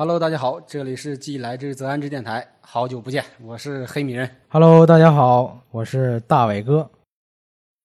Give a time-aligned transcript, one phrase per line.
[0.00, 4.34] Hello，大家好，这里是既来之则安之电台，好久不见，我是黑米人。
[4.48, 6.90] Hello，大家好，我是大伟哥。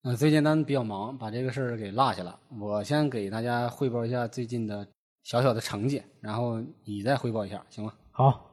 [0.04, 2.40] 呃，最近咱比较忙，把这个事儿给落下了。
[2.58, 4.88] 我先给大家汇报一下最近的
[5.24, 7.92] 小小的成绩，然后你再汇报一下，行吗？
[8.12, 8.50] 好，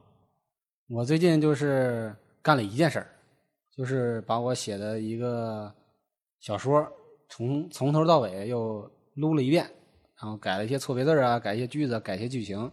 [0.89, 3.07] 我最近就是干了一件事儿，
[3.73, 5.73] 就是把我写的一个
[6.41, 6.85] 小说
[7.29, 9.63] 从从头到尾又撸了一遍，
[10.21, 12.69] 然后改了一些错别字儿啊，改一些句子，改一些剧情。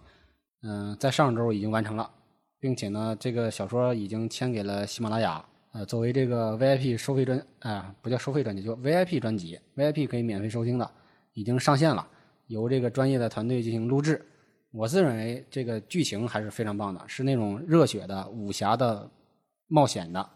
[0.62, 2.10] 嗯、在上周已经完成了，
[2.58, 10.90] 并且呢，这个小说已经签给了喜马拉雅，呃，作为这个 VIP 收费专啊、不叫收费专辑，就 VIP 专辑，VIP 可以免费收听的，
[11.32, 12.06] 已经上线了，
[12.48, 14.24] 由这个专业的团队进行录制。
[14.72, 19.10] 我自认为这个剧情还是非常棒的，是那种热血的、武侠的、
[19.66, 20.30] 冒险的。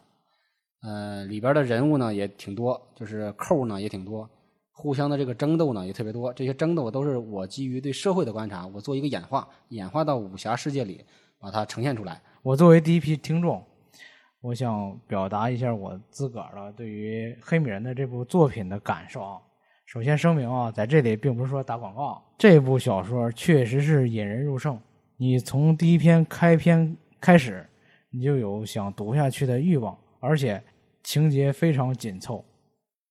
[0.83, 4.28] 呃，里边的人物呢也挺多，就是扣呢也挺多，
[4.77, 6.33] 互相的这个争斗呢也特别多。
[6.33, 11.05] 这些争斗都是我基于对社会的观察，我做一个演化，演化到武侠世界里，
[11.39, 12.20] 把它呈现出来。
[12.42, 13.64] 我作为第一批听众，
[14.41, 19.41] 我想表达一下我自个儿的对于黑米人的这部作品的感受啊。
[19.86, 24.78] 首先声明啊，在这里并不是说打广告，这部小说确实是引人入胜。
[25.16, 27.64] 你从第一篇开篇开始，
[28.11, 30.61] 你就有想读下去的欲望，而且
[31.05, 32.44] 情节非常紧凑，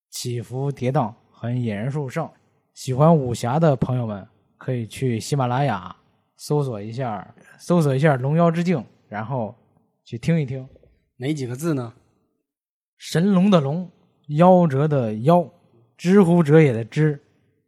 [0.09, 2.29] 起伏跌宕，很引人入胜。
[2.73, 4.25] 喜欢武侠的朋友们
[4.57, 5.93] 可以去喜马拉雅
[6.37, 8.77] 搜索一下，搜索一下《龙妖之境》，
[9.09, 9.53] 然后
[10.05, 10.65] 去听一听。
[11.17, 11.93] 哪几个字呢？
[12.95, 13.91] 神龙的龙，
[14.29, 15.45] 夭折的夭，
[15.97, 17.21] 知乎者也的知，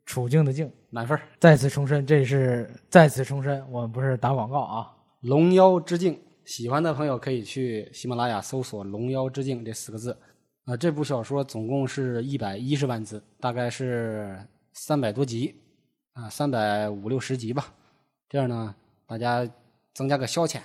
[0.05, 0.71] 处境的境。
[0.89, 1.21] 满分儿。
[1.37, 4.89] 再次重申，这是再次重申，我们不是打广告啊。
[5.19, 10.17] 龙妖之境，喜欢的朋友可以去喜马拉雅搜索“龙妖之境”这四个字。
[10.65, 15.55] 啊、这部小说总共是一百一十万字，大概是三百多集，
[16.13, 17.71] 啊，三百五六十集吧。
[18.27, 18.75] 这样呢，
[19.05, 19.47] 大家
[19.93, 20.59] 增加个消遣，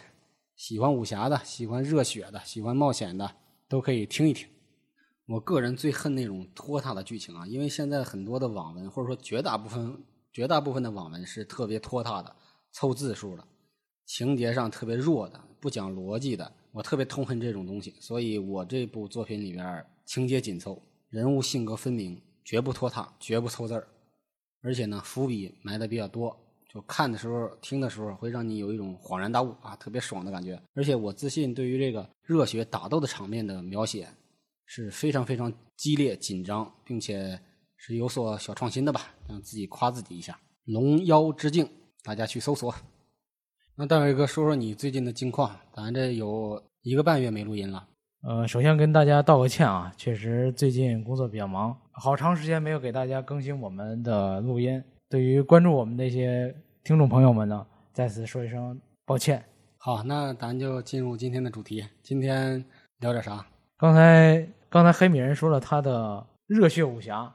[0.57, 3.31] 喜欢武侠的、喜欢热血的、喜欢冒险的，
[3.69, 4.49] 都可以听一听。
[5.27, 10.03] 我个人最恨那种拖沓的剧情啊，因为现在很多的网文，或者说绝大部分
[10.33, 12.35] 绝大部分的网文是特别拖沓的、
[12.73, 13.45] 凑字数的。
[14.11, 17.95] 情节上特别弱的、不讲逻辑的，我特别痛恨这种东西。
[18.01, 23.87] 所以我这部作品里边情节紧凑，人物性格分明，绝不拖沓，绝不凑字儿，
[24.63, 26.37] 而且呢伏笔埋的比较多，
[26.69, 30.61] 就看的时候、听的时候会让你有一种恍然大悟啊，特别爽的感觉。
[30.75, 34.09] 而且我自信对于这个热血打斗的场面的描写
[34.67, 37.41] 是非常非常激烈、紧张，并且
[37.77, 40.37] 是有所小创新的吧，让自己夸自己一下。
[40.65, 41.71] 龙妖之境，
[42.03, 42.75] 大家去搜索。
[43.81, 47.83] 那大伟哥说说你最近的近况，咱这有一个半月没录音了。
[48.29, 54.85] 呃，首先跟大家道个歉啊，确实最近工作比较忙，好长时间没有给大家更新我们的录音。
[55.09, 56.55] 对于关注我们的一些
[56.85, 59.43] 听众朋友们呢，再次说一声抱歉。
[59.79, 61.83] 好，那咱就进入今天的主题。
[62.03, 62.63] 今天
[62.99, 63.47] 聊点啥？
[63.79, 67.33] 刚才刚才黑米人说了他的热血武侠，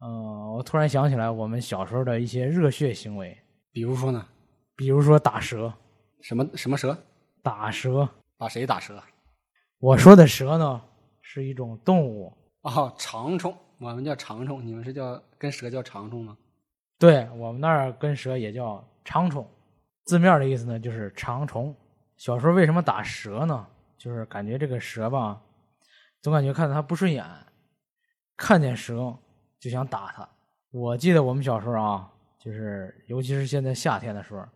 [0.00, 3.34] 呃，我突然想起来我们小时候的一些热血行为，
[3.72, 4.22] 比如说呢？
[4.76, 5.72] 比如说打蛇，
[6.20, 6.96] 什么什么蛇？
[7.42, 8.08] 打蛇。
[8.38, 9.02] 把谁打蛇？
[9.78, 10.82] 我说的蛇呢，
[11.22, 16.36] 是一种动物，哦，长虫，我们叫长虫，你们是叫跟蛇叫长虫吗？
[16.98, 19.48] 对我们那儿跟蛇也叫长虫，
[20.04, 21.74] 字面的意思呢就是长虫。
[22.18, 23.66] 小时候为什么打蛇呢？
[23.96, 25.40] 就是感觉这个蛇吧，
[26.20, 27.24] 总感觉看着它不顺眼，
[28.36, 29.16] 看见蛇
[29.58, 30.28] 就想打它。
[30.70, 34.46] 我记得我们小时候啊，就是尤其是现在夏天的时候，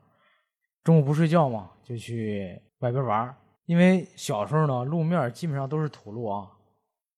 [0.82, 3.36] 中午不睡觉嘛，就去外边玩儿
[3.66, 6.50] 因为小时候呢，路面基本上都是土路啊。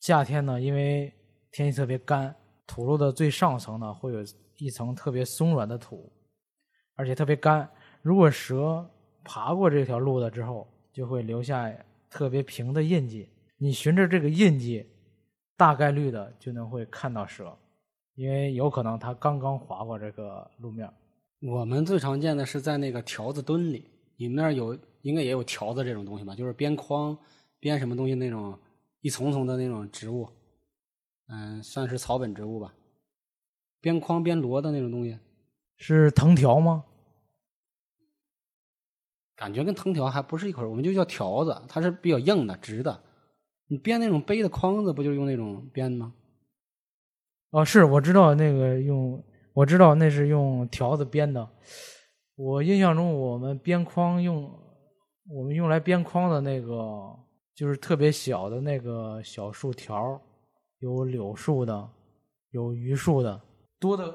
[0.01, 1.13] 夏天呢，因为
[1.51, 2.35] 天气特别干，
[2.67, 4.19] 土路的最上层呢会有
[4.59, 6.13] 一层特别松软的土，
[6.97, 7.69] 而且特别干。
[8.03, 8.85] 如果蛇
[9.25, 11.73] 爬过这条路了之后，就会留下
[12.11, 13.31] 特别平的印记。
[13.57, 14.85] 你循着这个印记，
[15.57, 17.57] 大概率的就能会看到蛇，
[18.15, 20.93] 因为有可能它刚刚划过这个路面。
[21.43, 23.85] 我们最常见的是在那个条子墩里，
[24.17, 26.37] 你们那儿有应该也有条子这种东西吧？
[26.37, 27.19] 就是编筐、
[27.59, 28.57] 编什么东西那种
[29.01, 30.29] 一丛丛的那种植物，
[31.27, 32.73] 嗯，算是草本植物吧。
[33.81, 35.19] 编筐、编罗的那种东西，
[35.79, 36.85] 是藤条吗？
[39.35, 43.03] 感觉跟藤条还不是一块儿，我们就叫条子，它是比较硬的、直的。
[43.67, 46.15] 你编那种背的筐子，不就是用那种编吗？
[47.51, 49.21] 哦，是我知道那个用，
[49.55, 51.49] 我知道那是用条子编的。
[52.37, 54.51] 我印象中，我们编筐用，
[55.29, 57.15] 我们用来编筐的那个，
[57.55, 60.21] 就是特别小的那个小树条，
[60.79, 61.89] 有柳树的，
[62.51, 63.41] 有榆树的，
[63.79, 64.13] 多的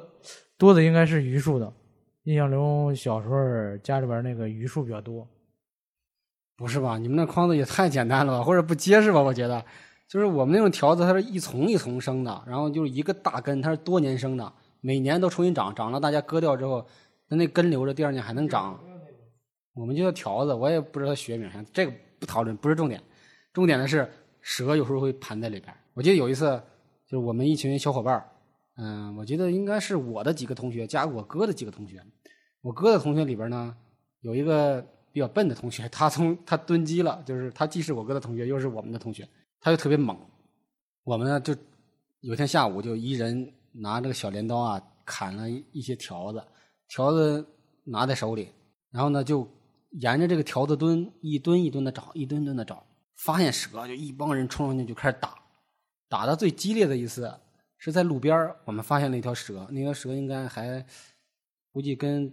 [0.58, 1.72] 多的应该是榆树的，
[2.24, 5.28] 印象中小时候家里边那个榆树比较多。
[6.58, 6.98] 不是吧？
[6.98, 9.22] 你们那筐子也太简单了吧，或者不结实吧？
[9.22, 9.64] 我觉得，
[10.10, 14.52] 就是我们那种条子，它是一丛一丛生的，然后就是一个大根，它是多年生的，
[14.82, 16.86] 每年都重新长，长了大家割掉之后，
[17.28, 18.80] 那那根留着，第二年还能长。
[19.74, 23.02] 我们就叫条子，我也不知道学名，这个不讨论，不是重点。
[23.54, 24.10] 重点的是
[24.42, 25.74] 蛇有时候会盘在里边。
[25.94, 26.62] 我记得有一次，
[27.06, 28.24] 就是我们一群小伙伴
[28.78, 32.04] 嗯，我记得应该是我的几个同学加我哥的几个同学，
[32.62, 33.76] 我哥的同学里边呢
[34.22, 34.86] 有一个。
[35.14, 39.28] 比较笨的同学， 他从他蹲机了，就是他既是我哥的同学，又是我们的同学，
[39.60, 40.16] 他就特别猛。
[41.04, 41.56] 我们呢，就
[42.20, 46.44] 有一天下午就一人拿这个小镰刀啊，砍了一些条子，
[46.88, 47.46] 条子
[47.84, 48.50] 拿在手里，
[48.92, 49.48] 然后呢，就
[49.92, 52.86] 沿着这个条子墩一墩一墩的找，一墩墩的找，
[53.16, 55.36] 发现蛇，就一帮人冲上去就开始打。
[56.10, 57.34] 打的最激烈的一次
[57.78, 60.86] 是在路边我们发现了一条蛇，那条蛇应该还
[61.72, 62.32] 估计跟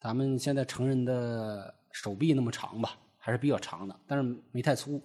[0.00, 1.74] 咱们现在成人的。
[1.90, 5.02] 手臂那么长吧，还是比较长的，但是没太粗。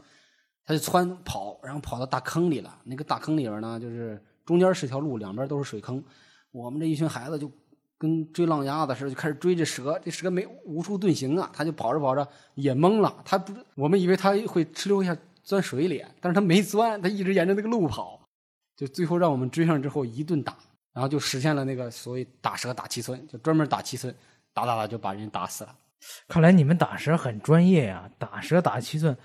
[0.64, 2.78] 他就窜跑，然后跑到大坑里了。
[2.84, 6.04] 那个大坑里边呢，就是中间是条路，两边都是水坑。
[6.52, 7.52] 我们这一群孩子就
[7.98, 10.00] 跟追浪鸭子似的，就开始追这蛇。
[10.04, 13.16] 这蛇没无处遁形啊，他就跑着跑着也懵了。
[13.24, 18.20] 他不，我们以为他会哧溜一下钻水里，但是他没钻，他一直沿着那个路跑。
[18.76, 20.58] 就最后让我们追上之后一顿打，
[20.94, 24.14] 然后就实现了那个所谓打蛇打七寸，就专门打七寸，
[24.54, 25.76] 打打打就把人打死了。
[26.28, 28.10] 看来你们打蛇很专业呀！
[28.18, 29.16] 打蛇打七寸，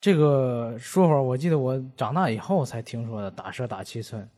[0.00, 3.30] 这个说法我记得我长大以后才听说的。
[3.30, 4.28] 打蛇打七寸，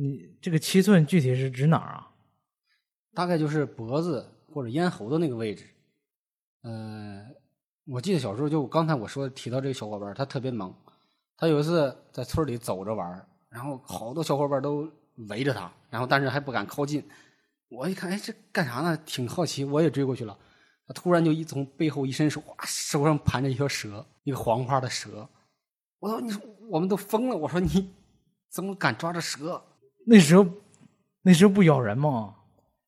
[0.00, 2.08] 你这个七寸具体是指哪儿啊？
[3.14, 5.64] 大概就是脖子或者咽喉的那个位置。
[6.62, 7.26] 呃，
[7.84, 10.72] 我记得小时候就刚才我说提到这个小伙伴，他特别萌。
[11.36, 14.88] 他有一次在村里走着玩，然后好多小伙伴都
[15.28, 17.02] 围着他，然后但是还不敢靠近。
[17.68, 18.96] 我一看，哎，这干啥呢？
[19.04, 20.38] 挺好奇，我也追过去了。
[20.86, 25.28] 他突然就一从背后一伸手，哇，手上盘着一条蛇，一个黄花的蛇。
[25.98, 26.40] 我说：“你说
[26.70, 27.92] 我们都疯了！”我说：“你
[28.48, 29.60] 怎么敢抓着蛇？
[30.10, 30.46] 那蛇，
[31.20, 32.34] 那蛇不咬人吗？”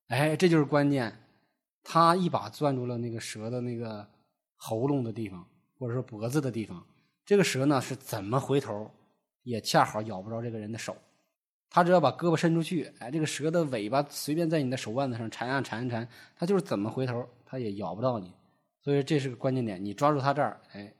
[0.08, 1.14] 哎，这就是关键。
[1.82, 4.06] 他一把攥住了那个蛇的那个
[4.56, 5.46] 喉咙的地方，
[5.78, 6.82] 或者说脖子的地方。
[7.26, 8.90] 这个蛇呢，是怎么回头
[9.42, 10.96] 也恰好咬不着这个人的手。
[11.68, 17.28] 他只要把胳膊伸出去，哎，这个蛇的尾巴随便在你的手腕子上缠啊缠缠，它就是怎么回头。
[17.44, 18.32] 它也咬不到你，
[18.80, 19.84] 所以这是个关键点。
[19.84, 20.90] 你抓住它这儿，哎，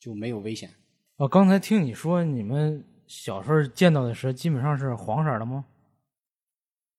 [0.00, 0.68] 就没有危险。
[1.16, 5.64] 我刚才听你说，你们小时候见到的蛇基本上是黄色的吗？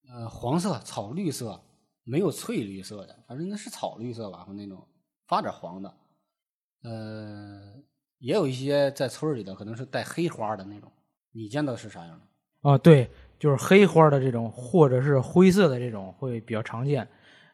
[0.10, 1.64] 呃，黄色、草绿色，
[2.04, 4.86] 没有翠绿色的，反正那是草绿色吧，或那种
[5.26, 5.94] 发点黄的。
[6.84, 7.82] 呃，
[8.18, 10.92] 也有一些在村里的，可能是带黑花的那种。
[11.32, 12.70] 你见到是啥样的？
[12.70, 13.10] 啊，对，
[13.40, 17.08] 就是黑花的这种，或者是灰色的这种会比较常见。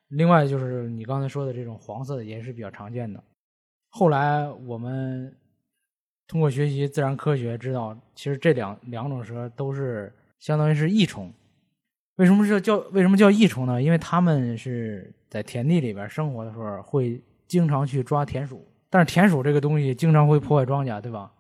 [0.08, 3.24] 另外就是你刚才说的这种黄色的也是比较常见的。
[3.90, 5.38] 后来我们
[6.28, 11.32] 通过学习自然科学知道，其实这两两种蛇都是相当于是益虫。
[12.18, 13.82] 为什么是叫为什么叫益虫呢？
[13.82, 21.32] 因为它们是在田地里边生活的时候会经常去抓田鼠，但是田鼠这个东西经常会破坏庄稼，对吧？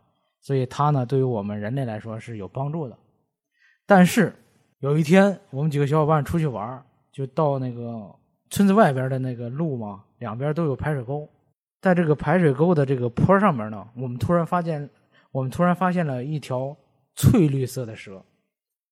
[0.41, 2.97] 所以它呢对于我们人类来说是有帮助的。
[3.85, 4.33] 但是
[4.79, 8.15] 有一天我们几个小伙伴出去玩，就到那个。
[8.49, 11.29] 村子外边的那个路嘛，两边都有排水沟，
[11.87, 14.89] 在这个排水沟的这个坡上面呢，我们突然发现，
[15.31, 16.75] 我们突然发现了一条
[17.15, 18.21] 翠绿色的蛇，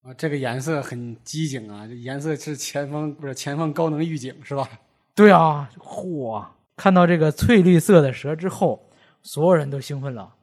[0.01, 4.65] 啊，这个颜色很机警啊，这颜色是前方不是前方高能预警是吧？
[5.13, 6.45] 对啊，嚯！
[6.77, 8.89] 看到这个翠绿色的蛇之后，
[9.21, 10.33] 所有人都兴奋了，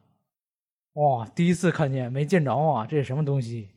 [0.92, 3.70] 哇，第一次看见，没见着啊，这是什么东西？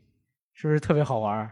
[0.53, 1.49] 是不是特别好玩？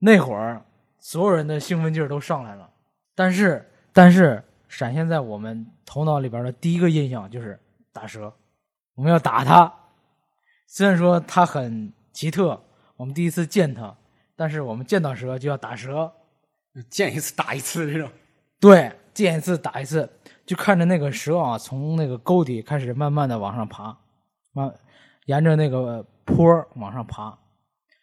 [0.00, 0.64] 那会儿
[0.98, 2.68] 所有人的兴奋劲儿都上来了。
[3.14, 7.58] 但是，但是闪现在我们头脑里边的第一个印象就是
[7.92, 8.32] 打蛇，
[8.94, 9.70] 我们要打它。
[10.68, 12.62] 虽然说它很奇特，
[12.94, 13.92] 我们第一次见它，
[14.36, 16.10] 但是我们见到蛇就要打蛇，
[16.88, 18.08] 见一次打一次这种。
[18.60, 20.08] 对，见一次打一次，
[20.46, 23.98] 就看着那个蛇啊，从那个沟底开始慢慢的往上爬，
[24.52, 24.72] 慢
[25.26, 26.46] 沿着那个坡
[26.76, 27.36] 往上爬。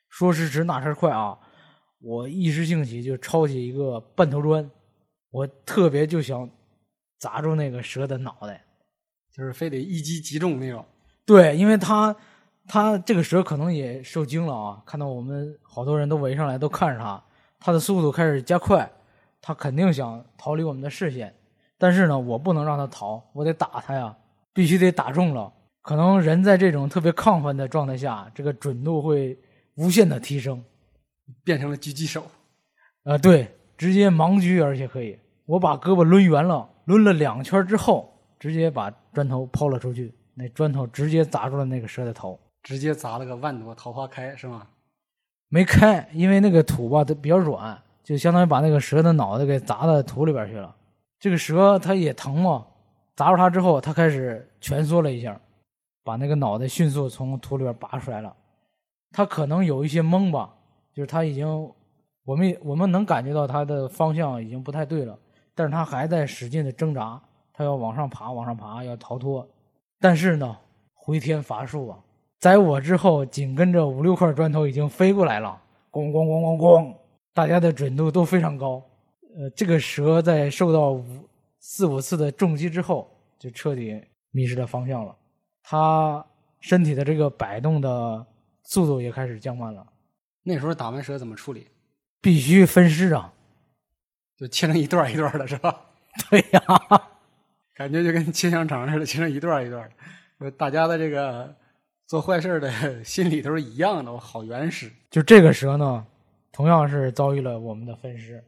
[0.09, 1.39] 说时迟，那时快啊！
[2.01, 4.69] 我一时兴起就抄起一个半头砖。
[5.29, 6.49] 我特别就想
[7.17, 8.63] 砸住那个蛇的脑袋，
[9.31, 10.85] 就是非得一击即中那种。
[11.25, 12.15] 对，因为他
[12.67, 17.23] 他这个蛇可能也受惊了啊，看到我们好多人都围上来都看着他，
[17.59, 18.89] 他的速度开始加快，
[19.41, 21.33] 他肯定想逃离我们的视线。
[21.77, 24.15] 但是呢，我不能让他逃，我得打他呀，
[24.53, 25.51] 必须得打中了。
[25.81, 29.37] 可能人在这种特别亢奋的状态下，这个准度会
[29.75, 30.63] 无限的提升，
[31.43, 32.23] 变成了狙击手。
[33.03, 33.51] 啊，对。
[33.77, 44.65] 直接盲狙，而且可以我把胳膊抡圆了，抡了两圈之后，直接把砖头抛了出去，那砖头直接砸住了那个蛇的头，直接砸了个万朵桃花开，是吗？
[45.49, 50.73] 没开，因为那个土吧它比较软，就相当于把那个蛇的脑袋给砸到土里边去了。
[51.19, 52.65] 这个蛇它也疼嘛，
[53.15, 55.39] 砸住它之后，它开始蜷缩了一下，
[56.03, 58.33] 把那个脑袋迅速从土里边拔出来了。
[59.11, 60.53] 它可能有一些懵吧，
[60.93, 61.47] 就是它已经，
[62.23, 65.17] 我们我们能感觉到它的方向已经不太对了，
[65.57, 67.19] 但是他还在使劲的挣扎，
[67.51, 69.45] 他要往上爬，往上爬，要逃脱。
[69.99, 70.55] 但是呢，
[70.93, 71.97] 回天乏术啊！
[72.39, 75.59] 在我之后，紧跟着五六块砖头已经飞过来了，
[75.89, 76.95] 咣咣咣咣咣，
[77.33, 78.75] 大家的准度都非常高。
[79.35, 81.03] 呃，这个蛇在受到五
[81.59, 83.09] 四五次的重击之后，
[83.39, 83.99] 就彻底
[84.29, 85.15] 迷失了方向了。
[85.63, 86.23] 它
[86.59, 88.23] 身体的这个摆动的
[88.61, 89.83] 速度也开始降慢了。
[90.43, 91.67] 那时候打完蛇怎么处理？
[92.21, 93.33] 必须分尸啊！
[94.37, 95.75] 就切成一段一段的，是吧？
[96.29, 96.61] 对呀，
[97.75, 99.89] 感觉就跟切香肠似的，切成一段一段
[100.39, 100.51] 的。
[100.51, 101.55] 大家的这个
[102.05, 102.71] 做坏事的
[103.03, 104.91] 心理都是一样的，我好原始。
[105.09, 106.05] 就这个蛇呢，
[106.51, 108.43] 同样是遭遇了我们的分尸。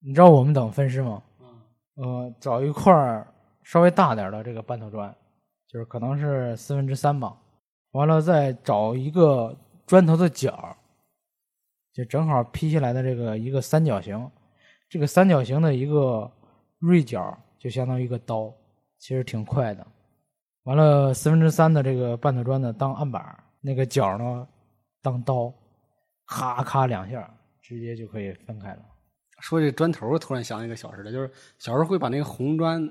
[0.00, 1.22] 你知道我们怎么分尸吗？
[1.96, 3.26] 呃，找一块
[3.62, 5.14] 稍微大点的这个半头砖，
[5.66, 7.36] 就是可能是四分之三吧。
[7.92, 10.76] 完了再找一个砖头的角，
[11.92, 14.30] 就正好劈下来的这个一个三角形。
[14.96, 16.30] 这个三角形的一个
[16.78, 18.50] 锐角就相当于一个刀，
[18.98, 19.86] 其实挺快的。
[20.62, 23.22] 完了四分之三的这个半头砖呢当案板，
[23.60, 24.48] 那个角呢
[25.02, 25.52] 当刀，
[26.24, 28.78] 咔咔两下，直接就可以分开了。
[29.40, 32.90] 说这砖头，突然想起一个小事来，就是小时候会把那个红砖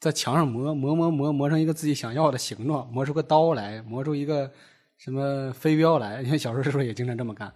[0.00, 4.50] 在墙上磨磨磨磨磨成一个自己想要的形状，磨出个刀来，磨出一个
[4.96, 6.22] 什么飞镖来。
[6.22, 7.52] 因为小时候是不是也经常这么干。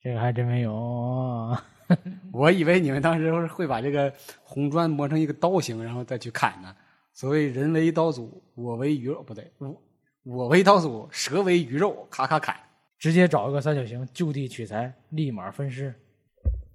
[0.00, 1.56] 这个还真没有。
[2.32, 6.74] 我以为你们当时会把这个红砖磨成一个刀形，然后再去砍呢。
[7.12, 9.82] 所谓人为刀俎，我为鱼肉，不对，我
[10.24, 12.56] 我为刀俎，蛇为鱼肉，咔咔砍，
[12.98, 15.94] 直接找一个三角形，就地取材，立马分尸。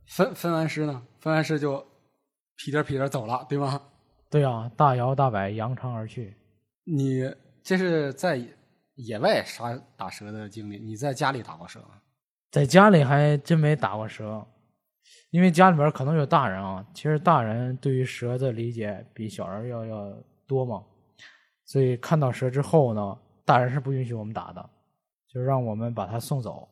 [0.07, 1.03] 分分完尸呢？
[1.19, 1.85] 分完尸就
[2.55, 3.81] 屁颠屁颠走了，对吗？
[4.29, 6.35] 对啊，大摇大摆扬长而去。
[6.85, 7.29] 你
[7.61, 8.41] 这是在
[8.95, 10.77] 野外杀打蛇的经历？
[10.77, 11.89] 你在家里打过蛇吗？
[12.51, 14.43] 在家里还真没打过蛇，
[15.31, 16.85] 因为家里边可能有大人啊。
[16.93, 20.13] 其实大人对于蛇的理解比小人要要
[20.47, 20.83] 多嘛，
[21.65, 24.69] 所以看到蛇之后呢，大人是不允许我们打的，
[25.27, 26.67] 就让我们把它送走。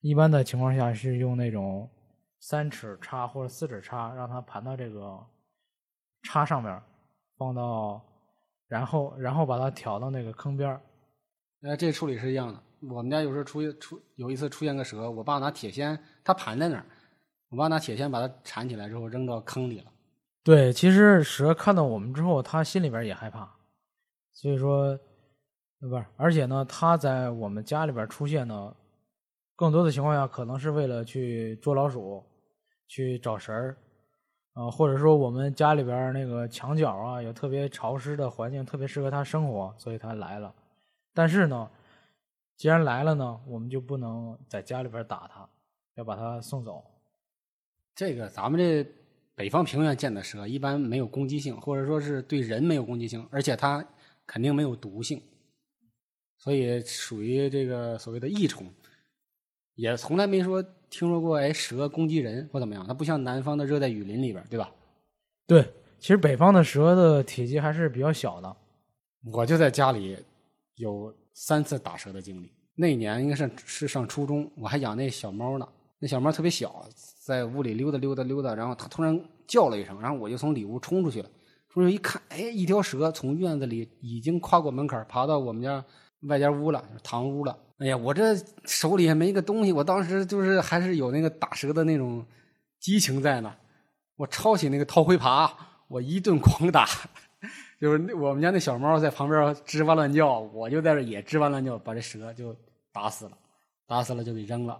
[0.00, 1.88] 一般的情况下是用那种。
[2.44, 5.16] 三尺叉或者四尺叉，让它盘到这个
[6.24, 6.82] 叉上面，
[7.38, 8.02] 放到，
[8.66, 10.80] 然后然后把它挑到那个坑边儿。
[11.62, 12.60] 呃，这处理是一样的。
[12.90, 16.84] 我们家有时候出出有一次出现个蛇，我爸拿铁锨，它盘在那儿，
[17.52, 19.92] 我爸拿铁锨把它铲起来之后扔到坑里了。
[20.42, 23.48] 对，其实蛇看到我们之后，它心里边也害怕，
[24.32, 24.98] 所以说，
[25.78, 28.74] 不是，而且呢，它在我们家里边出现呢，
[29.54, 32.24] 更多的情况下可能是为了去捉老鼠。
[32.88, 33.76] 去找食儿，
[34.52, 40.54] 啊，或者说我们家里边那个墙角啊，有特别潮湿的环境，特别适合它生活，所以它来了。
[41.14, 41.70] 但是呢，
[42.54, 45.48] 既然来了呢，我们就不能在家里边打它，
[45.94, 46.84] 要把它送走。
[47.94, 48.84] 这个咱们这
[49.34, 53.84] 北方平原见的蛇一般没有攻击性，或者说是对人没有攻击性，而且它
[54.26, 55.20] 肯定没有毒性，
[56.38, 58.66] 所以属于这个所谓的异虫，
[59.74, 60.64] 也从来没说。
[60.94, 62.86] 听说过哎，蛇攻击人或怎么样？
[62.86, 64.70] 它不像南方的热带雨林里边，对吧？
[65.46, 65.66] 对，
[65.98, 68.56] 其实北方的蛇的体积还是比较小的。
[69.32, 70.18] 我就在家里
[70.74, 72.52] 有三次打蛇的经历。
[72.74, 75.66] 那年应该是是上初中，我还养那小猫呢。
[76.02, 76.84] 那小猫特别小，
[77.20, 79.16] 在屋里溜达溜达溜达，然后它突然
[79.46, 81.30] 叫了一声，然后我就从里屋冲出去了。
[81.68, 85.82] 冲出去一看，哎，一条蛇从院子里已经跨过门槛，爬到我们家
[86.22, 87.56] 外间屋了，堂屋了。
[87.78, 92.26] 哎呀，我这手里也没个东西，我当时就是还是有那个打蛇的那种
[92.80, 93.54] 激情在呢。
[94.16, 95.48] 我抄起那个掏灰耙，
[95.86, 96.84] 我一顿狂打，
[97.80, 102.56] 就是我们家那小猫在旁边吱哇乱叫，我就在这也吱哇乱叫，把这蛇就
[102.92, 103.38] 打死了，
[103.86, 104.76] 打死了就给扔了。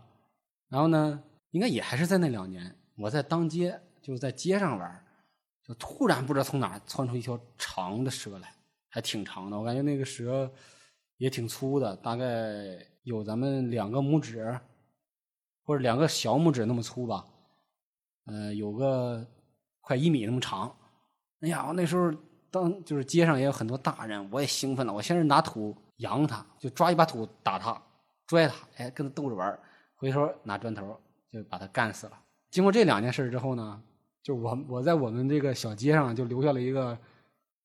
[0.73, 5.05] 然后呢，应该也还是在那两年，我在当街，就在街上玩，
[5.63, 8.55] 就突然不知道从哪窜出一条长的蛇来，
[8.89, 10.51] 还挺长的，我感觉那个蛇
[11.19, 12.25] 也挺粗的，大概。
[13.05, 14.57] 有咱们两个拇指，
[15.65, 17.27] 或者两个小拇指那么粗吧，
[18.27, 19.27] 呃，有个
[19.81, 20.73] 快一米那么长。
[21.41, 22.15] 哎呀，那时候
[22.49, 24.93] 当就是街上也有很多大人，我也兴奋了。
[24.93, 27.77] 我先是拿土扬他，就抓一把土打他，
[28.29, 29.59] 拽他，哎，跟他逗着玩
[30.03, 32.19] 回头拿砖头就把他干死了。
[32.51, 33.81] 经过这两件事之后呢，
[34.21, 36.99] 就我我在我们这个小街上就留下了一个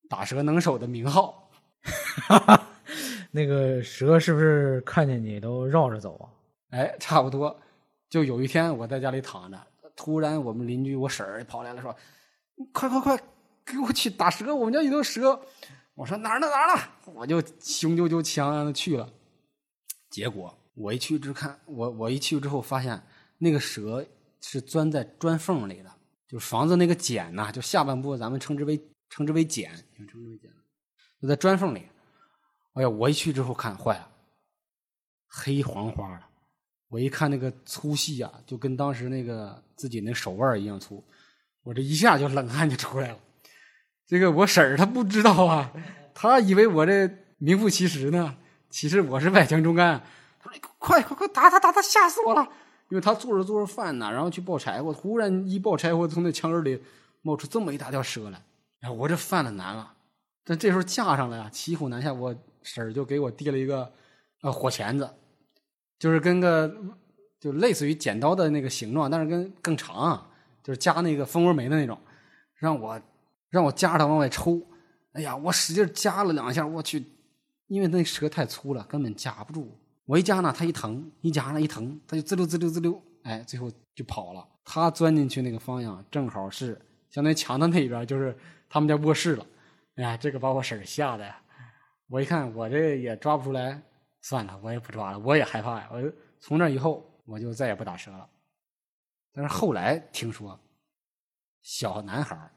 [0.08, 1.50] 打蛇能手的名号。
[3.32, 6.30] 那个蛇是不是看见你都绕着走啊？
[6.70, 7.58] 哎，差不多。
[8.08, 9.60] 就有一天我在家里躺着，
[9.96, 11.92] 突然我们邻居我婶儿跑来了，说
[12.72, 13.20] ：“快快快，
[13.66, 14.54] 给我去打蛇！
[14.54, 15.40] 我们家有条蛇。”
[15.96, 16.46] 我说：“哪儿呢？
[16.46, 19.10] 哪儿呢？”我就雄赳赳气昂昂的去了。
[20.08, 23.02] 结果我一去之看，我我一去之后发现
[23.38, 24.06] 那个蛇
[24.40, 25.90] 是钻在砖缝里的，
[26.28, 28.80] 就是房子那个茧呐、就下半部咱们称之为
[29.10, 30.50] 称之为茧，称之为茧，
[31.20, 31.82] 就在砖缝里。
[32.74, 34.08] 哎呀，我一去之后看坏了，
[35.26, 36.24] 黑黄花的。
[36.88, 41.04] 我一看那个粗细啊，就跟当时那个自己那手腕一样粗，
[41.64, 43.18] 我这一下就冷汗就出来了。
[44.06, 45.72] 这个我婶儿她不知道啊，
[46.14, 48.36] 她以为我这名副其实呢，
[48.70, 50.00] 其实我是外强中干。
[50.78, 52.48] ：“快快快打他打他，吓死我了！”
[52.90, 56.82] 因为他做着做着饭呢，然后去抱柴火，突然一抱柴火，从那墙根里
[57.22, 58.42] 冒出这么一大条蛇来。
[58.80, 59.92] 哎，我这犯了难了。
[60.44, 63.92] 但这时候架上了呀，骑虎难下，我婶儿就给我递了一个
[64.42, 65.08] 呃火钳子。
[65.98, 66.74] 就是跟个
[67.40, 70.30] 就类似于剪刀的那个形状，但是跟更长，
[70.62, 71.98] 就是夹那个蜂窝煤的那种，
[72.54, 72.98] 让我
[73.50, 74.62] 让我夹着它往外抽。
[75.12, 77.04] 哎呀，我使劲夹了两下，我去，
[77.66, 79.76] 因为那蛇太粗了，根本夹不住。
[80.08, 84.48] 我一夹呢，它一疼；一夹呢，一疼，它就滋溜滋溜滋溜，哎，最后就跑了。
[84.64, 88.34] 它钻进去那个方向，正好是相当于墙的那边，就是
[88.70, 89.46] 他们家卧室了。
[89.96, 91.38] 哎呀，这个把我婶吓的呀！
[92.08, 93.82] 我一看，我这也抓不出来。
[94.22, 95.90] 算了，我也不抓了，我也害怕呀。
[95.92, 96.10] 我就
[96.40, 98.26] 从那以后，我就再也不打蛇了。
[99.30, 100.58] 但是后来听说，
[101.60, 102.50] 小男孩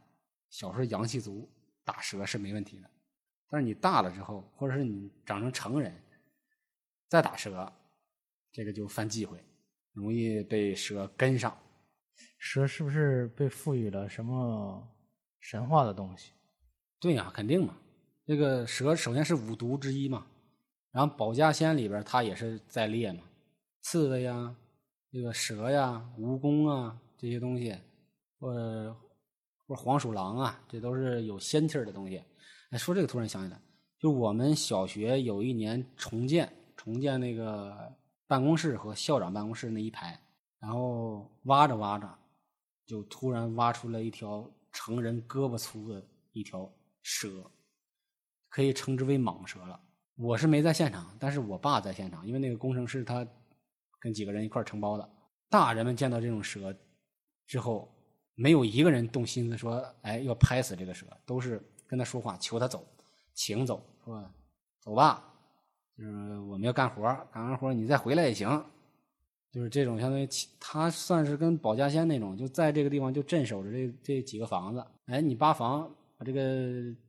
[0.49, 1.51] 小时候阳气足，
[1.83, 2.89] 打蛇是没问题的。
[3.49, 5.93] 但是你大了之后，或者是你长成成人，
[7.11, 7.69] 再打蛇，
[8.53, 9.37] 这个就犯忌讳，
[9.91, 11.53] 容易被蛇跟上。
[12.39, 14.81] 蛇是不是被赋予了什么
[15.41, 16.31] 神话的东西？
[17.01, 17.75] 对呀、肯定嘛。
[18.25, 20.25] 这个蛇首先是五毒之一嘛。
[20.93, 23.23] 然后保家仙里边，它也是在列嘛，
[23.81, 24.55] 刺猬呀、
[25.11, 27.77] 这个蛇呀、蜈蚣啊这些东西，
[28.39, 28.95] 或者
[29.67, 32.23] 或者黄鼠狼啊，这都是有仙气儿的东西。
[32.69, 33.59] 哎，说这个突然想起来，
[33.99, 36.49] 就我们小学有一年重建，
[36.83, 40.19] 重建那个办公室和校长办公室那一排，
[40.57, 42.09] 然后挖着挖着，
[42.87, 46.67] 就突然挖出了一条成人胳膊粗的一条
[47.03, 47.45] 蛇，
[48.49, 49.79] 可以称之为蟒蛇了。
[50.15, 53.23] 我是没在现场，但是我爸在现场，因为那个工程师他
[53.99, 55.07] 跟几个人一块承包的。
[55.51, 56.75] 大人们见到这种蛇
[57.45, 57.93] 之后，
[58.33, 62.83] 没有一个人动心思说：“哎，要拍死这个蛇。”都是跟他说话，求他走，
[63.35, 64.33] 请走，说
[64.79, 65.30] 走吧，
[66.01, 68.49] 就是我们要干活，干完活你再回来也行。
[69.51, 70.27] 就是这种相当于
[70.59, 74.83] 他算是跟保家仙那种，就在这个地方就镇守着这这几个房子。
[75.05, 75.87] 哎，你扒房
[76.17, 76.41] 把这个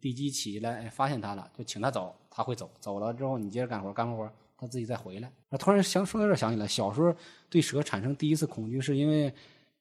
[0.01, 2.15] 地基起来，哎，发现他了，就请他走。
[2.29, 5.31] 他会走，走了之后你接着干活，干完活他自己再回来。
[5.51, 7.15] 啊，突然想说到这想起来，小时候
[7.49, 9.33] 对蛇产生第一次恐惧，是因为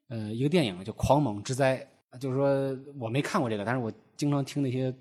[0.09, 1.87] 呃一个电影叫《狂蟒之灾》，
[2.19, 4.93] 就是说我没看过这个，但是我经常听那些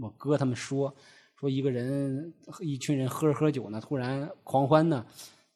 [0.00, 0.94] 我哥他们说，
[1.42, 5.04] 说一个人一群人喝着喝酒呢，突然狂欢呢，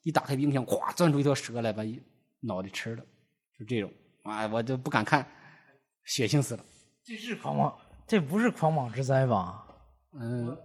[0.03, 2.03] 一打开冰箱，咵钻出一条蛇来，把一
[2.41, 3.05] 脑袋吃了，
[3.57, 3.89] 就这种，
[4.25, 5.25] 哎，我就不敢看，
[6.03, 6.65] 血腥死了。
[7.05, 7.73] 这是狂妄，
[8.05, 9.65] 这不是狂妄之灾吧？
[10.15, 10.59] 嗯，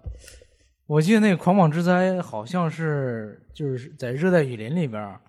[0.88, 5.22] 我记得那个狂妄之灾好像是就是在热带雨林里边儿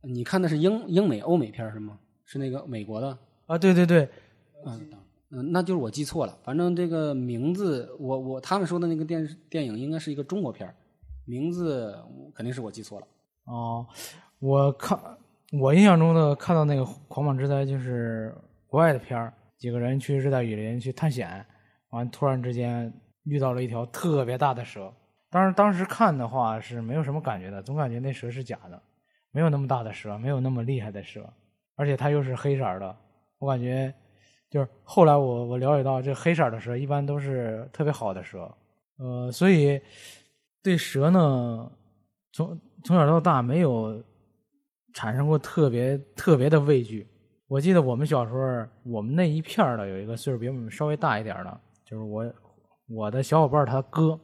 [0.00, 1.98] 你看的是英英美欧美片是吗？
[2.24, 3.18] 是那个美国的？
[3.44, 4.08] 啊，对对对，
[4.64, 4.90] 嗯
[5.42, 6.36] 那就是我记错了。
[6.42, 10.72] 反正这个名字，我我他们说的那个电视电影应该是一个中国片
[11.24, 11.96] 名字
[12.34, 13.06] 肯定是我记错了。
[13.46, 13.86] 哦，
[14.38, 14.98] 我看
[15.60, 18.34] 我印象中的看到那个狂蟒之灾就是
[18.66, 21.44] 国外的片儿，几个人去热带雨林去探险，
[21.90, 22.92] 完突然之间
[23.24, 24.92] 遇到了一条特别大的蛇。
[25.30, 28.80] 当时当时看的话是没有什么感觉的，总感觉那蛇是假的，
[29.32, 31.28] 没有那么大的蛇，没有那么厉害的蛇，
[31.74, 32.96] 而且它又是黑色的。
[33.38, 33.92] 我感觉
[34.48, 38.50] 就是后来我我了解到，这黑色的蛇一般都是特别好的蛇，
[38.98, 39.80] 呃，所以
[40.62, 41.70] 对蛇呢，
[42.32, 44.02] 从从小到大没有
[44.94, 47.06] 产生过特别特别的畏惧。
[47.48, 52.34] 我记得我们小时候，我们那一片的有一个岁数比我们稍微大一点的，就是我
[52.88, 54.18] 我的小伙伴他哥，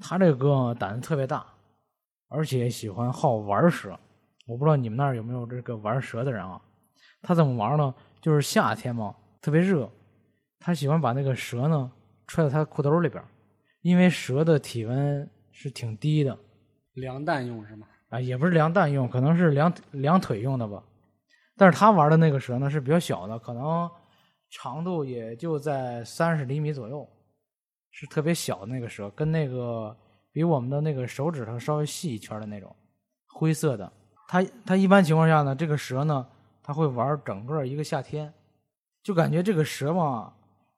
[0.00, 1.46] 他这个哥胆子特别大，
[2.28, 3.98] 而且喜欢好玩蛇。
[4.46, 6.60] 我不知道你们那儿有没有这个玩蛇的人啊？
[7.22, 7.94] 他怎么玩呢？
[8.24, 9.86] 就是夏天嘛，特别热，
[10.58, 11.92] 他喜欢把那个蛇呢
[12.26, 13.28] 揣在他裤兜里边儿，
[13.82, 16.34] 因为蛇的体温是挺低的
[16.94, 17.86] 凉蛋用是吗？
[18.08, 20.82] 啊，也不是量蛋用，可能是量量腿用的吧。
[21.54, 23.90] 但是他玩的那个蛇呢是比较小的，可能
[24.48, 27.06] 长度也就在三十厘米左右，
[27.90, 29.94] 是特别小的那个蛇，跟那个
[30.32, 32.74] 比我们的那个手指头稍微细一圈的那种，
[33.26, 33.92] 灰色的。
[34.28, 36.26] 它它一般情况下呢，这个蛇呢，
[36.64, 38.32] 它会玩整个一个夏天，
[39.02, 40.32] 就感觉这个蛇嘛，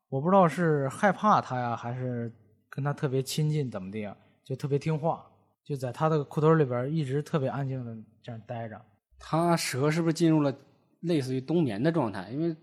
[0.09, 2.31] 我不知道是害怕它呀，还是
[2.68, 5.25] 跟它特别亲近怎么的呀，就特别听话，
[5.62, 8.79] 就在它的裤兜里边一直特别安静的这样待着。
[9.16, 10.53] 它蛇是不是进入了
[11.01, 12.31] 类似于冬眠的状态？
[12.31, 12.57] 因为，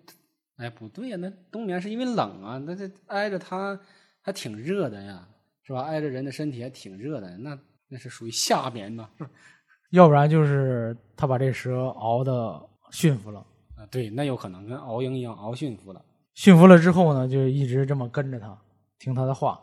[0.58, 3.80] 哎，不对呀，那冬眠是因为冷啊，那这挨着它
[4.22, 5.26] 还挺热的呀，
[5.64, 5.84] 是吧？
[5.84, 7.58] 挨着人的身体还挺热的，那
[7.88, 9.10] 那是属于夏眠呢，
[9.92, 13.46] 要不然就是他把这蛇熬的驯服了。
[13.76, 16.02] 啊，对，那有可能跟熬鹰一样熬驯服了。
[16.36, 18.58] 驯服了之后呢，就一直这么跟着他，
[19.00, 19.60] 听他的话。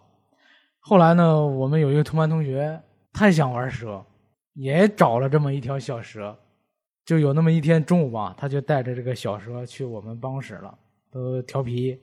[0.80, 2.80] 后来呢，我们有一个同班同学
[3.12, 4.04] 太想玩蛇，
[4.54, 6.36] 也找了这么一条小蛇。
[7.04, 10.78] 就有那么一天中午吧，他就带着这个小蛇去我们办公室了，
[11.10, 11.98] 都调皮，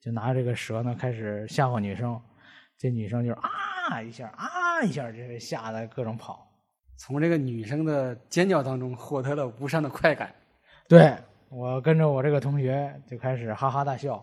[0.00, 2.20] 就拿这个蛇呢开始吓唬女生。
[2.76, 6.48] 这女生就啊一下啊一下，这是吓得各种跑。
[6.96, 10.32] 从这个女生的尖叫当中获得了无上的快感。
[10.92, 11.16] 对
[11.48, 14.22] 我跟着我这个同学就开始哈哈大笑。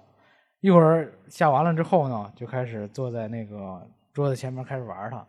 [0.60, 3.82] 一会儿下完了之后呢，就开始坐在那个
[4.14, 5.26] 桌子前面开始玩它。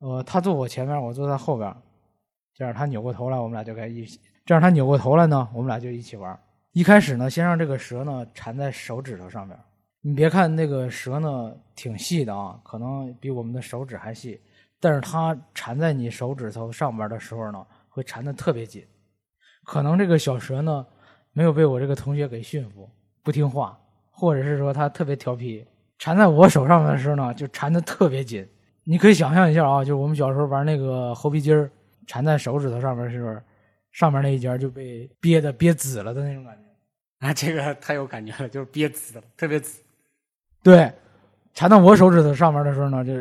[0.00, 1.72] 呃，他坐我前面，我坐在后边。
[2.52, 4.18] 这样他扭过头来，我们俩就该一起。
[4.44, 6.36] 这样他扭过头来呢，我们俩就一起玩。
[6.72, 9.56] 一开始呢，先让这个蛇呢缠在手指头上面。
[10.00, 14.40] 你别看那个蛇呢挺细的啊，可能比我们的手指还细，
[14.80, 18.84] 但是它缠在你手指头上边的时候呢，会缠得特别紧。
[19.64, 20.86] 可能这个小蛇呢
[21.32, 22.88] 没有被我这个同学给驯服，
[23.22, 23.76] 不听话，
[24.10, 25.66] 或者是说它特别调皮，
[25.98, 28.46] 缠在我手上面的时候呢，就缠得特别紧。
[28.84, 31.70] 你可以想象一下啊，就是我们小时候玩那个猴皮筋儿。
[32.06, 33.42] 缠在手指头上面是不是？
[33.92, 37.26] 上面那一节就被憋的憋紫了的那种感觉。
[37.26, 39.80] 啊，这个太有感觉了，就是憋紫了，特别紫。
[40.62, 40.92] 对，
[41.54, 43.12] 缠到我手指头上面的时候呢，就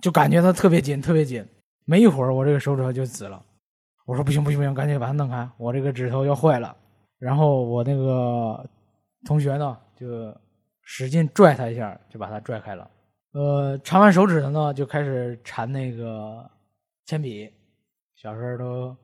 [0.00, 1.44] 就感觉它特别紧，特别紧。
[1.84, 3.42] 没一会儿，我这个手指头就紫了。
[4.06, 6.76] 我说不行不行不行，赶紧把它弄开，我这个指头要坏了。
[7.18, 8.68] 然后我那个
[9.24, 10.34] 同学呢，就
[10.82, 12.90] 使劲拽他一下，就把它拽开了。
[13.32, 16.50] 呃，缠完手指头呢，就开始缠那个
[17.04, 17.52] 铅笔。
[18.16, 18.96] 小时候都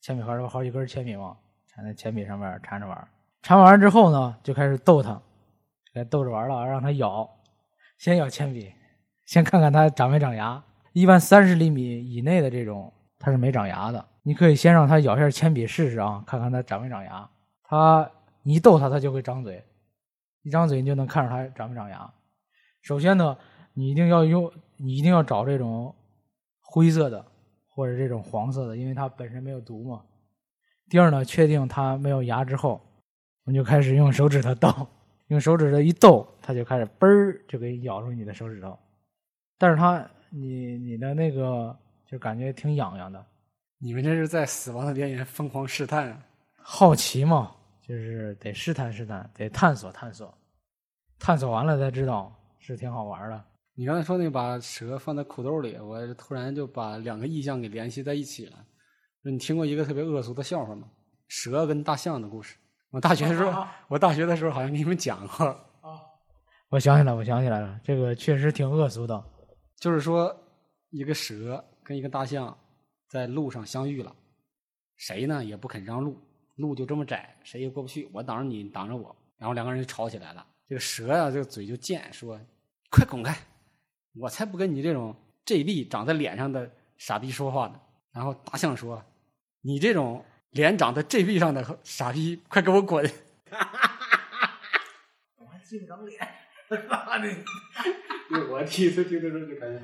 [0.00, 1.36] 铅笔盒都好几根铅笔嘛，
[1.68, 3.08] 缠在铅笔上面缠着玩。
[3.42, 5.20] 缠完之后呢，就开始逗他，
[5.92, 7.28] 该逗着玩了，让他咬，
[7.98, 8.72] 先咬铅笔，
[9.26, 10.62] 先看看它长没长牙。
[10.92, 14.04] 一般三十厘米以内的这种，它是没长牙的。
[14.24, 17.30] 你可以先让它咬下铅笔试试啊，看看它长没长牙。
[17.62, 18.10] 它
[18.42, 19.64] 你一逗它，它就会张嘴，
[20.42, 22.12] 一张嘴你就能看出它长没长牙。
[22.82, 23.38] 首先呢，
[23.74, 25.94] 你一定要用，你一定要找这种
[26.60, 27.24] 灰色的。
[27.76, 30.04] 或者这种黄色的，因为它本身没有毒嘛。
[30.88, 32.80] 第二呢，确定它没有牙之后，
[33.44, 34.72] 我们就开始用手指头逗，
[35.26, 38.78] 用手指头一逗，它就开始嘣儿就给咬住你的手指头。
[39.58, 43.26] 但是它，你你的那个就感觉挺痒痒的。
[43.78, 46.22] 你们这是在死亡的边缘疯狂试探啊？
[46.62, 47.54] 好奇嘛，
[47.86, 50.32] 就是得试探试探，得探索探索，
[51.18, 53.44] 探索完了才知道是挺好玩的。
[53.74, 58.64] 你刚才说那把蛇放在裤兜里，我突然就把两个意象给联系在一起了。
[59.22, 60.88] 你听过一个特别恶俗的笑话吗？
[61.28, 62.56] 蛇跟大象的故事。
[62.90, 65.46] 我大学的时候，我大学的时候好像给你们讲过。
[65.46, 66.00] 啊，
[66.68, 69.24] 我想起来，我想起来了，这个确实挺恶俗的。
[69.80, 70.34] 就是说，
[70.90, 72.56] 一个蛇跟一个大象
[73.14, 74.12] 在路上相遇了，
[74.96, 76.20] 谁呢也不肯让路，
[76.56, 78.10] 路就这么窄，谁也过不去。
[78.12, 80.44] 我挡着你，你挡着我，然后两个人就吵起来了。
[80.66, 82.36] 这个蛇呀，这个嘴就贱，说
[82.90, 83.32] ：“快滚开！”
[84.18, 85.14] 我才不跟你这种
[85.46, 87.80] JB 长在脸上的傻逼说话呢。
[88.10, 89.00] 然后大象说
[89.62, 93.08] ：“你这种脸长在 JB 上的傻逼，快给我滚！”
[95.38, 96.18] 我还记不着脸，
[96.90, 97.28] 妈的！
[98.50, 99.80] 我第一次听这种就感觉，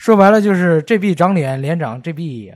[0.00, 2.54] 说白了就是这臂长脸，脸长 GB。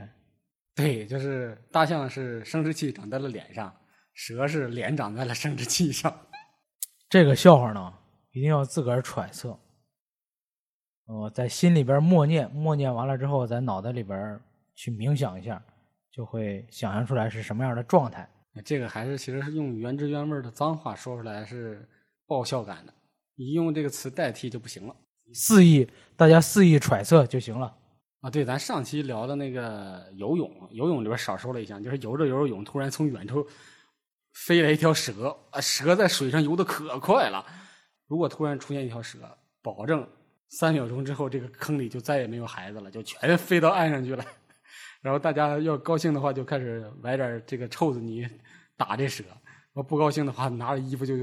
[0.73, 3.71] 对，就是大象是生殖器长在了脸上，
[4.15, 6.11] 蛇是脸长在了生殖器上。
[7.07, 7.93] 这个笑话呢，
[8.31, 9.59] 一定要自个儿揣测。
[11.05, 14.39] 呃，在心里边默念，默念完了之后，在脑袋里边
[14.73, 15.63] 去冥想一下，
[16.11, 18.27] 就会想象出来是什么样的状态。
[18.65, 21.87] 这个还是其实是用原汁原味的脏话说出来是
[22.25, 22.93] 爆笑感的，
[23.35, 24.95] 你用这个词代替就不行了。
[25.33, 27.75] 肆意，大家肆意揣测就行了。
[28.21, 33.45] 啊，对，咱上期聊的那个游泳，游泳里边少说了一项，就是游着游着泳，突然从远处
[34.33, 37.45] 飞来一条蛇，啊，蛇在水上游的可快了。
[38.07, 39.19] 如果突然出现一条蛇，
[39.61, 40.07] 保证。
[40.47, 44.23] 三秒钟之后，这个坑里就再也没有孩子了，就全飞到岸上去了。
[45.01, 48.29] 然后大家要高兴的话，就开始买点这个臭子泥
[48.77, 49.23] 打这蛇，
[49.73, 51.15] 我不高兴的话，拿着衣服就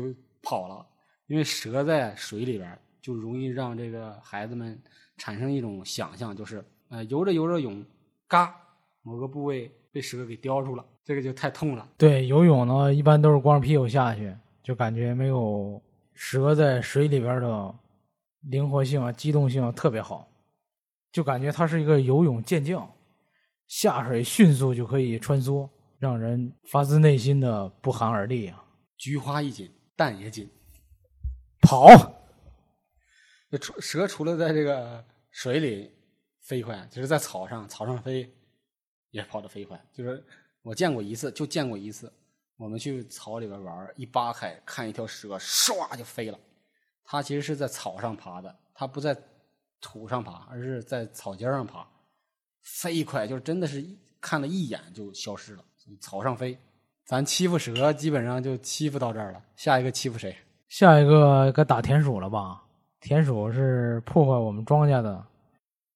[0.42, 0.84] 跑了。
[1.28, 4.80] 因为蛇在水里边，就容易让这个孩子们
[5.18, 7.84] 产生一种想象，就是呃游着游着泳，
[8.28, 8.54] 嘎，
[9.02, 11.86] 某个部位被蛇给叼住了，这个就太痛了。
[11.98, 15.82] 对，游泳呢一般都是光着屁股下去，就感觉没有
[16.14, 17.74] 蛇在水里边的
[18.42, 20.28] 灵活性啊、机动性啊特别好，
[21.10, 22.88] 就感觉它是一个游泳健将，
[23.66, 28.62] 下水迅速就可以穿梭，让人发自内心的不寒而栗啊！
[28.96, 30.48] 菊花一紧，蛋也紧。
[31.60, 31.88] 跑，
[33.58, 35.92] 这蛇除了在这个水里
[36.40, 38.32] 飞快，就是在草上草上飞
[39.10, 39.80] 也跑得飞快。
[39.92, 40.24] 就是
[40.62, 42.12] 我见过一次，就见过一次，
[42.56, 46.38] 我们去草里边玩，一扒开看一条蛇，唰就飞了。
[47.04, 49.16] 它其实是在草上爬的，它不在
[49.80, 51.86] 土上爬，而是在草尖上爬，
[52.62, 53.84] 飞快，就是真的是
[54.20, 55.64] 看了一眼就消失了。
[56.00, 56.56] 草上飞，
[57.04, 60.36] 咱欺负蛇基本上就欺负到这儿了，下一个欺负谁？
[60.68, 62.62] 下一个该打田鼠了吧？
[63.02, 65.26] 田鼠是破坏我们庄稼的，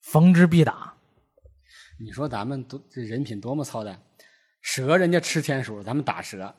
[0.02, 0.92] 逢之必打。
[2.00, 3.96] 你说咱们多这人品多么操蛋！
[4.60, 6.52] 蛇人家吃田鼠，咱们打蛇，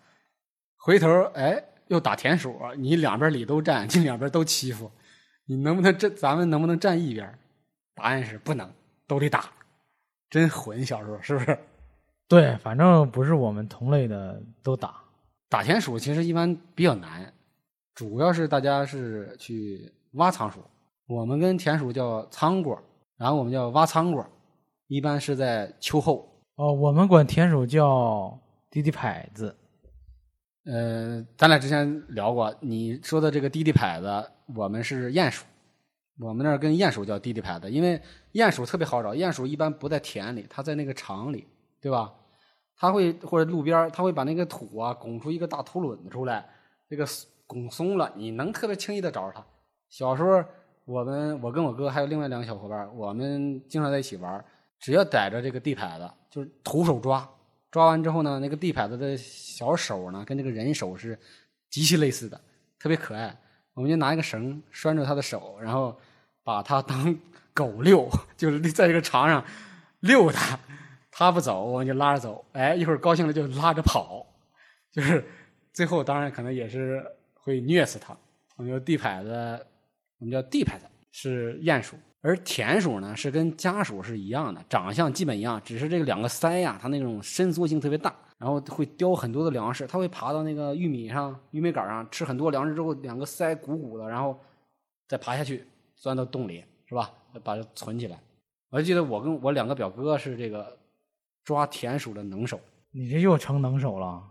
[0.77, 4.89] 回头哎又打田鼠，你两边里都占，你两边都欺负，
[5.45, 7.37] 你能不能这咱们能不能站一边？
[7.93, 8.73] 答案是不能，
[9.05, 9.51] 都得打。
[10.29, 11.59] 真混，小时候是不是？
[12.29, 14.95] 对，反正不是我们同类的都打。
[15.49, 17.33] 打田鼠其实一般比较难。
[17.93, 20.59] 主要是大家是去挖仓鼠，
[21.07, 22.77] 我们跟田鼠叫仓果，
[23.17, 24.25] 然后我们叫挖仓果，
[24.87, 26.27] 一般是在秋后。
[26.55, 28.37] 哦，我们管田鼠叫
[28.69, 29.55] 滴滴牌子。
[30.65, 35.45] 呃，咱俩之前聊过，你说的这个滴滴牌子，我们是鼹鼠，
[36.19, 38.01] 我们那儿跟鼹鼠叫滴滴牌子，因为
[38.33, 41.47] 鼹鼠特别好找，鼹鼠一般不在田里，它在那个场里，
[41.79, 42.13] 对吧？
[42.75, 46.45] 它会或者路边，它会把那个土啊拱出一个大土垄子出来，
[46.89, 47.07] 这个。
[47.49, 49.41] 拱松了，你能特别轻易的找着它。
[49.89, 50.43] 小时候，
[50.85, 54.43] 我们我跟我哥还有另外两个小伙伴，我们经常在一起玩。
[54.79, 57.27] 只要逮着这个地牌子，就是徒手抓，
[57.71, 61.17] 抓完之后呢，那个地牌子的小手呢，跟这个人手是
[61.69, 62.39] 极其类似的，
[62.79, 63.35] 特别可爱。
[63.73, 65.97] 我们就拿一个绳拴住他的手，然后
[66.43, 67.17] 把他当
[67.53, 69.43] 狗遛， 就是在这个场上
[70.01, 70.59] 遛他，
[71.11, 72.45] 他不走，我们就拉着走。
[72.53, 74.25] 哎，一会儿高兴了就拉着跑，
[74.91, 75.25] 就是
[75.73, 77.05] 最后当然可能也是。
[77.47, 78.13] 会虐死它。
[78.57, 79.65] 我们叫地牌子，
[80.19, 94.39] 我们叫地牌子是鼹鼠，而田鼠呢是跟家鼠是一样的，长相基本一样，只是这个两个腮呀，它那种伸缩性特别大，然后会叼很多的粮食，它会爬到那个玉米上、玉米杆上吃很多粮食之后，两个腮鼓鼓的，然后
[95.07, 97.11] 再爬下去钻到洞里，是吧？
[97.43, 98.19] 把它存起来。
[98.69, 100.77] 我记得我跟我两个表哥是这个
[101.43, 102.59] 抓田鼠的能手。
[102.91, 104.23] 你这又成能手了？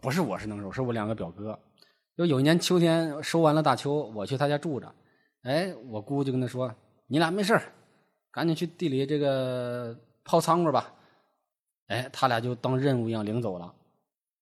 [0.00, 1.58] 不是，我是能手，是我两个表哥。
[2.16, 4.92] 就有一年秋天收完了大秋，我去他家住着，
[5.42, 6.74] 哎，我姑就跟他说
[7.08, 7.58] ：“你俩没事
[8.30, 10.94] 赶紧去地里这个刨仓库吧。”
[11.88, 13.74] 哎，他俩就当任务一样领走了。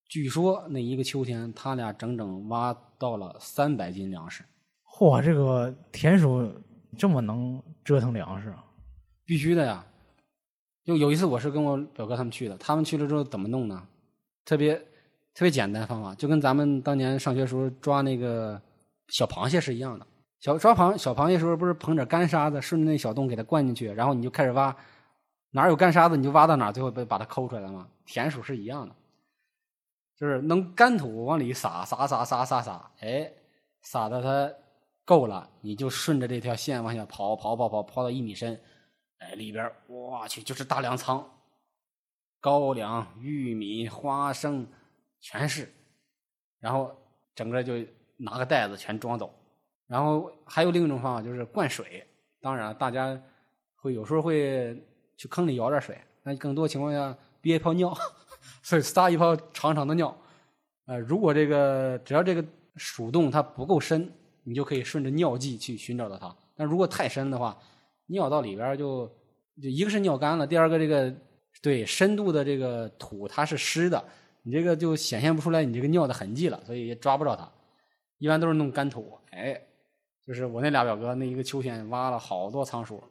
[0.09, 4.45] 据说那一个秋天，他俩整整挖到了三百斤粮食。
[4.85, 6.51] 嚯，这个田鼠
[6.97, 8.65] 这么能折腾粮食啊？
[9.25, 9.85] 必须的呀！
[10.85, 13.87] 就有一次，我是跟我表哥他们去的，他们去了之后怎么弄呢？
[14.45, 14.85] 特别。
[15.35, 18.61] 特别简单方法，就跟咱们当年上学时候抓那个
[19.07, 20.05] 小螃蟹是一样的。
[20.41, 24.77] 小抓螃小螃蟹时候，不是捧点干沙子，顺着那小洞给它灌进去，然后你就开始挖，
[25.51, 27.89] 哪有干沙子你就挖到哪，最后被把它抠出来了嘛。
[28.07, 28.95] 田鼠是一样的，
[30.17, 33.33] 就是能干土往里撒，撒撒撒撒撒，哎，
[33.83, 34.55] 撒的它
[35.05, 38.61] 够了，你就顺着这条线往下刨刨刨刨刨到一米深，
[39.19, 41.29] 哎，里边我去就是大粮仓，
[42.41, 44.67] 高粱、玉米、花生。
[45.21, 45.75] 全是，
[46.61, 46.97] 然后
[47.35, 47.73] 整个就
[48.19, 49.35] 拿个袋子全装走，
[49.89, 52.07] 然后还有另一种方法就是灌水。
[52.41, 53.21] 当然，大家
[53.75, 54.81] 会有时候会
[55.17, 57.93] 去坑里舀点水，那更多情况下憋一泡尿，
[58.63, 60.17] 所以撒一泡长长的尿。
[60.87, 62.45] 呃，如果这个只要这个
[62.77, 64.09] 鼠洞它不够深，
[64.45, 66.35] 你就可以顺着尿迹去寻找到它。
[66.55, 67.59] 但如果太深的话，
[68.07, 69.07] 尿到里边就
[69.61, 71.13] 就一个是尿干了，第二个这个
[71.61, 74.03] 对深度的这个土它是湿的。
[74.43, 77.51] 你这个就显现不出来你这个尿的痕迹了，所以也抓不着它。
[78.19, 79.61] 一般都是弄干土，哎，
[80.29, 83.03] 就是我那俩表哥那一个秋天挖了好多仓鼠，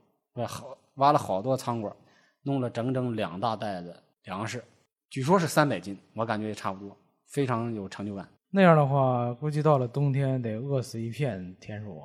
[0.45, 1.97] 好挖了好多仓果，
[2.43, 4.63] 弄了整整两大袋子粮食，
[5.10, 8.30] 据说是三百斤，我感觉也差不多，非常有成就感。
[8.51, 11.99] 那样的话，估计到了冬天得饿死一片田鼠。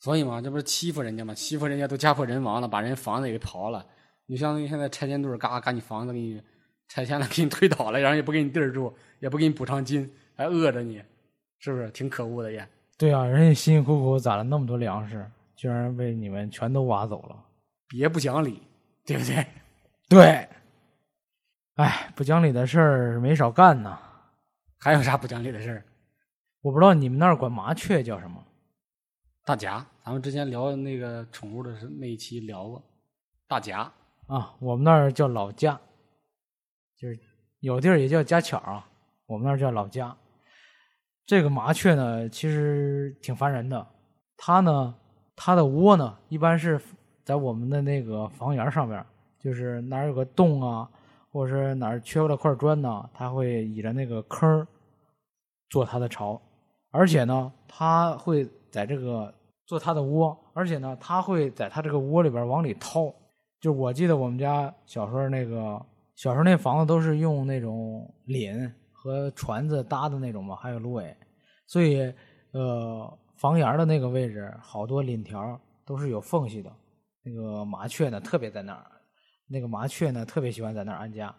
[0.00, 1.32] 所以嘛，这不是欺负人家嘛？
[1.32, 3.86] 欺负人家都家破人亡了，把人房子给刨了，
[4.26, 6.42] 你相当于现在拆迁队，嘎嘎你房子给你。
[6.88, 11.00] 拆迁了，给你推倒了，然后也不给你地儿住，也不给你补偿金，还饿着你，
[11.60, 12.68] 是不是挺可恶的也？
[13.00, 17.44] 对啊，人家辛辛苦苦攒了那么多粮食，居然被你们全都挖走了。
[17.88, 18.60] 别不讲理，
[19.06, 19.46] 对不对？
[20.06, 20.48] 对，
[21.76, 23.98] 哎，不讲理的事儿没少干呢。
[24.78, 25.84] 还有啥不讲理的事儿？
[26.60, 28.44] 我不知道你们那儿管麻雀叫什么？
[29.46, 32.84] 大夹，咱们之前聊那个宠物的是那一期聊过，
[33.48, 33.90] 大夹
[34.26, 35.80] 啊，我们那儿叫老家，
[36.98, 37.18] 就是
[37.60, 38.86] 有地儿也叫家巧啊，
[39.24, 40.14] 我们那儿叫老家。
[41.26, 43.86] 这个麻雀呢，其实挺烦人的。
[44.36, 44.94] 它呢，
[45.36, 46.80] 它的窝呢，一般是
[47.24, 49.04] 在我们的那个房檐上边，
[49.38, 50.88] 就是哪儿有个洞啊，
[51.30, 54.66] 或者是哪儿缺了块砖呢，它会倚着那个坑
[55.68, 56.40] 做它的巢，
[56.90, 58.48] 而且呢，它会。
[58.70, 59.34] 在这个
[59.66, 63.12] 做它的窝，而且呢，它会在它这个窝里边往里掏。
[63.60, 68.70] 就我记得我们家小时候那个小时候那房子都是用那种檩
[69.02, 71.16] 和船子搭的那种嘛，还有芦苇，
[71.66, 72.12] 所以
[72.52, 76.70] 呃房檐的那个位置好多檩条都是有缝隙的。
[77.22, 78.86] 那个麻雀呢特别在那儿，
[79.48, 81.34] 那个麻雀呢特别喜欢在那儿安家。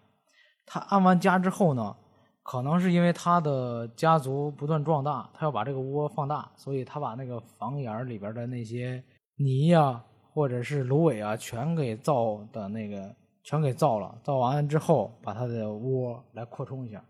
[0.66, 1.96] 它安完家之后呢。
[2.44, 9.02] 可能是因为他的家族不断壮大，他要把这个窝放大，所以他把那个房檐里边的那些
[9.36, 14.20] 泥呀，或者是芦苇啊，全给造的那个全给造了。
[14.24, 17.02] 造完之后，把他的窝来扩充一下。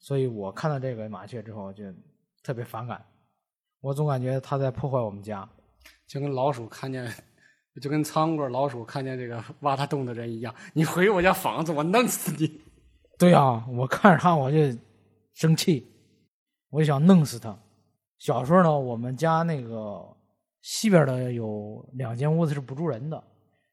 [0.00, 1.84] 所以我看到这个麻雀之后，就
[2.42, 3.04] 特别反感。
[3.80, 5.48] 我总感觉它在破坏我们家，
[6.06, 7.10] 就跟老鼠看见，
[7.80, 10.54] 就跟仓库老鼠看见这个挖它洞的人一样。
[10.72, 12.60] 你毁我家房子，我弄死你！
[13.18, 14.58] 对啊，我看着它我就
[15.34, 15.86] 生气，
[16.70, 17.56] 我就想弄死它。
[18.18, 20.02] 小时候呢，我们家那个
[20.62, 23.22] 西边的有两间屋子是不住人的，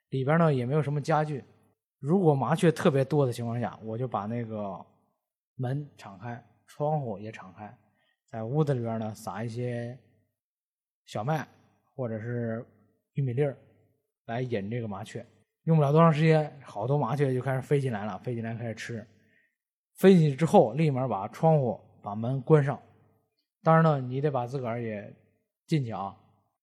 [0.09, 1.43] 里边呢也没有什么家具。
[1.99, 4.85] 如果麻雀特别多的情况下，我就把那个
[5.57, 7.77] 门敞开，窗户也敞开，
[8.25, 9.97] 在屋子里边呢撒一些
[11.05, 11.47] 小麦
[11.95, 12.65] 或者是
[13.13, 13.57] 玉米粒儿
[14.25, 15.25] 来引这个麻雀。
[15.63, 19.05] 用不了多长时间，好多麻雀就开始飞进来了，飞进来开始吃。
[19.95, 22.79] 飞进去之后，立马把窗户、把门关上。
[23.63, 25.13] 当然呢，你得把自个儿也
[25.65, 26.15] 进去啊。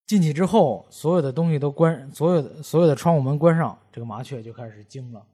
[0.07, 5.27] 进去之后，所有的东西都关，所有的所有的窗户门关上，这个麻雀就开始惊了，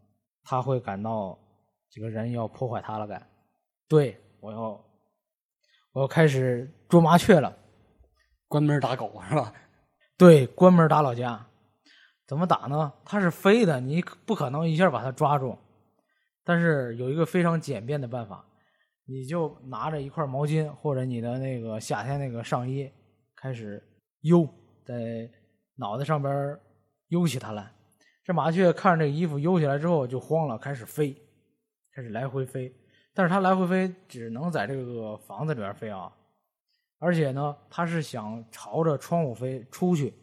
[0.42, 1.38] 它会感到
[1.90, 3.22] 这个人要破坏它了，该
[3.90, 4.85] 对我要
[5.92, 7.55] 我要开始捉麻雀了，
[8.46, 9.53] 关门打狗是吧？
[10.16, 11.44] 对，关门打老家。
[12.24, 12.92] 怎么打呢？
[13.05, 15.59] 它是飞的，你不可能一下把它抓住。
[16.44, 18.46] 但是有一个非常简便的办法，
[19.07, 22.88] 你就拿着一块毛巾或者你的那个夏天那个上衣，
[23.35, 23.83] 开始
[24.20, 24.48] 悠
[24.85, 25.29] 在
[25.74, 26.57] 脑袋上边
[27.09, 27.72] 悠起它来。
[28.22, 31.12] 这麻雀看着这衣服悠起来之后就慌了，开始飞，
[31.92, 32.72] 开始来回飞。
[33.14, 36.12] 但是它来回飞只能在这个房子里边飞啊，
[36.98, 40.14] 而且呢，它是想朝着窗户飞出去，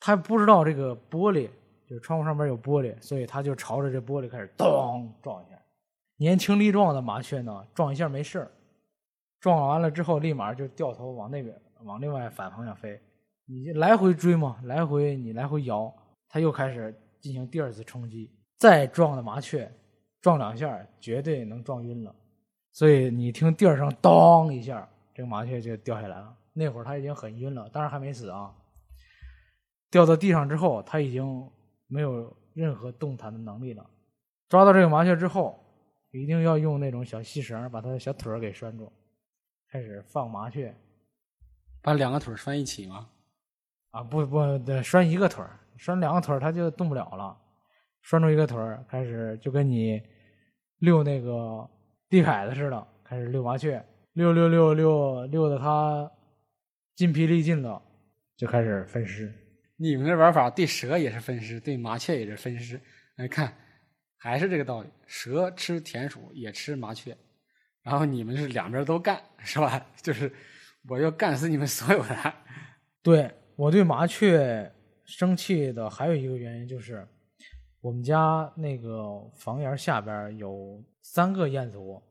[0.00, 1.50] 它不知道这个玻璃。
[1.88, 5.58] 就是窗户上边有玻璃，所以它就朝着这玻璃开始咚撞一下。
[6.18, 8.46] 年轻力壮的麻雀呢，撞一下没事
[9.40, 13.00] 撞完了之后立马就掉头往那边往另外反方向飞。
[13.46, 15.90] 你来回追嘛，来回你来回摇，
[16.28, 18.30] 它又开始进行第二次冲击。
[18.58, 19.72] 再撞的麻雀，
[20.20, 22.14] 撞两下绝对能撞晕了。
[22.72, 26.36] 所以你听地儿声当一下，这个麻雀就掉下来了。
[26.52, 28.54] 那会儿它已经很晕了，当然还没死啊。
[29.90, 31.50] 掉到地上之后，它已经。
[31.90, 33.82] 没有任何动弹的能力了。
[34.50, 35.58] 抓到这个麻雀之后，
[36.10, 38.92] 一定要用那种小细绳把它的小腿儿给拴住，
[39.70, 40.76] 开始放麻雀。
[41.80, 43.08] 把两个腿拴一起吗？
[43.92, 47.34] 啊，不不，得拴一个腿儿，拴两个腿儿它就动不了了。
[48.08, 50.00] 拴住一个腿儿，开始就跟你
[50.78, 51.68] 遛那个
[52.08, 53.84] 地凯子似的，开始遛麻雀，
[54.14, 56.10] 遛遛遛遛遛的它
[56.96, 57.82] 筋疲力尽了，
[58.34, 59.30] 就开始分尸。
[59.76, 62.80] 你们这玩法对蛇也是分尸，对麻雀也是分尸。
[63.16, 63.52] 来看，
[64.16, 64.88] 还是这个道理。
[65.06, 67.14] 蛇吃田鼠，也吃麻雀，
[67.82, 69.86] 然后你们是两边都干，是吧？
[70.00, 70.32] 就是
[70.88, 72.34] 我要干死你们所有的。
[73.04, 74.72] 对我对麻雀
[75.04, 77.06] 生气的还有一个原因就是，
[77.80, 82.02] 我们家那个房檐下边有三个燕子窝，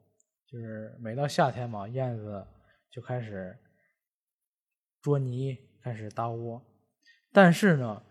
[0.46, 2.46] 就是每到夏天嘛，燕子
[2.90, 3.58] 就开始
[5.02, 6.62] 捉泥，开始搭窝。
[7.34, 8.02] 但是呢，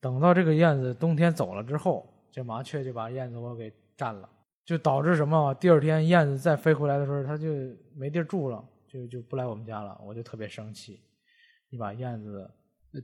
[0.00, 4.28] 等到这个燕子冬天走了之后，这麻雀就把燕子窝给占了，
[4.64, 5.52] 就导致什么？
[5.54, 7.48] 第二天燕子再飞回来的时候，它就
[7.96, 10.00] 没地儿住了，就就不来我们家了。
[10.04, 11.02] 我就特别生气，
[11.68, 12.48] 你把燕子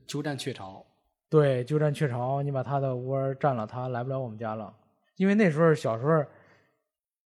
[0.07, 0.87] 鸠占鹊巢，
[1.31, 4.75] 对，鸠占鹊巢，你把它的窝占了，它来不了我们家了。
[5.17, 6.25] 因为那时候小时候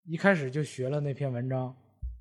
[0.05, 1.77] 一开始就学了那篇文章，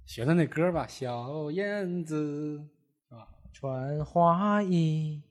[0.05, 2.63] 学的那歌吧，小燕子，
[3.09, 3.27] 是吧？
[3.51, 5.23] 穿花衣，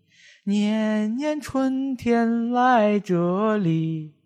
[0.45, 4.17] 年年春天来这里。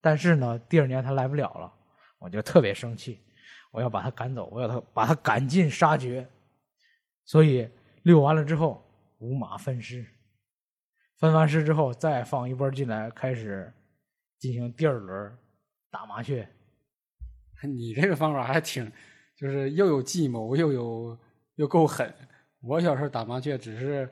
[0.00, 1.72] 但是呢，第二年他来不了了，
[2.18, 3.20] 我就特别生气，
[3.72, 6.26] 我要把他赶走，我要他把他赶尽杀绝。
[7.24, 7.68] 所以
[8.04, 8.82] 遛完了之后，
[9.18, 10.04] 五马分尸，
[11.24, 13.72] 分完尸之后再放一波进来，开始
[14.38, 15.38] 进行第二轮
[15.90, 16.46] 打麻雀。
[17.64, 18.92] 你这个方法还挺，
[19.34, 21.18] 就是又有计谋，又有
[21.54, 22.12] 又够狠。
[22.60, 24.06] 我小时候打麻雀，只是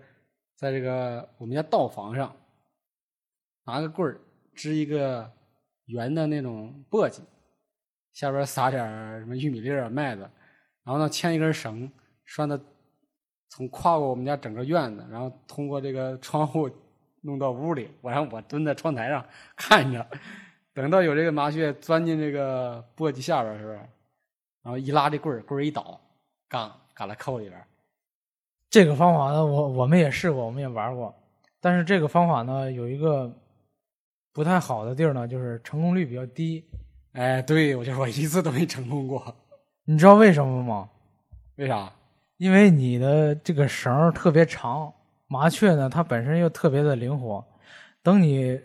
[0.57, 2.35] 在这个我们家道房上
[3.67, 4.19] 拿个棍儿
[4.55, 5.31] 支一个
[5.85, 7.21] 圆的那种簸箕，
[8.15, 8.81] 下边撒点
[9.21, 10.23] 什么玉米粒儿、麦子，
[10.83, 11.93] 然后呢牵一根绳
[12.25, 12.59] 拴到
[13.51, 16.71] 从跨过我们家整个院子，然后通过这个窗户
[17.23, 19.25] 弄到屋里，我让我蹲在窗台上
[19.57, 20.07] 看着。
[20.75, 23.77] 等到有这个麻雀钻进这个簸箕下边，是不是？
[24.63, 26.01] 然后一拉这棍儿，棍儿一倒，
[26.49, 27.61] 杠嘎了扣里边。
[28.71, 31.15] 这个方法呢，我我们也试过，我们也玩过。
[31.61, 33.31] 但是这个方法呢，有一个
[34.33, 36.65] 不太好的地儿呢，就是成功率比较低。
[37.13, 39.37] 哎，对，我就说一次都没成功过。
[39.85, 40.89] 你知道为什么吗？
[41.57, 41.93] 为啥？
[42.39, 44.93] 因为你的这个绳特别长，
[45.33, 47.43] 麻雀呢，它本身又特别的灵活。
[48.03, 48.61] 等你。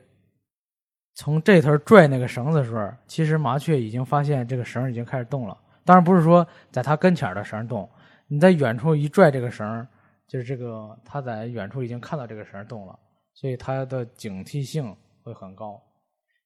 [1.20, 5.58] 从这头拽那个绳子的时候，其实麻雀已经发现这个绳已经开始动了。
[5.84, 7.90] 当然不是说在它跟前的绳动，
[8.28, 9.88] 你在远处一拽这个绳，
[10.28, 13.00] 就是这个它在远处已经看到这个绳动了，
[13.34, 15.82] 所以它的警惕性会很高。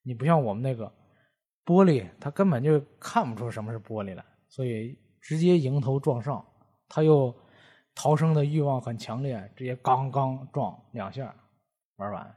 [0.04, 0.90] 你不像我们那个
[1.66, 6.42] 玻璃，它根本就看不出什么是玻璃来，所以直接迎头撞上，
[6.88, 7.36] 它又
[7.96, 11.34] 逃生的欲望很强烈，直接刚刚撞两下，
[11.98, 12.36] 玩完。